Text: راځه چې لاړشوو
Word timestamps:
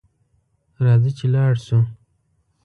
راځه 0.83 1.11
چې 1.17 1.25
لاړشوو 1.33 1.81